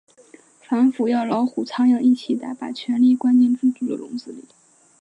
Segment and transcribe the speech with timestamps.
[0.67, 4.45] 反腐要老虎、苍蝇一起打，把权力关进制度的笼子里。